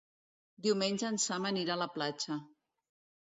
[0.67, 2.39] Diumenge en Sam anirà a la platja.